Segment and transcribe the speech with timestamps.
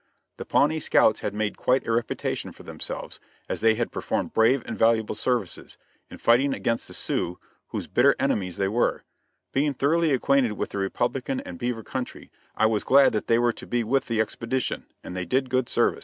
[0.37, 4.65] The Pawnee scouts had made quite a reputation for themselves as they had performed brave
[4.65, 5.77] and valuable services,
[6.09, 9.03] in fighting against the Sioux, whose bitter enemies they were;
[9.53, 13.53] being thoroughly acquainted with the Republican and Beaver country, I was glad that they were
[13.53, 15.99] to be with the expedition, and they did good service.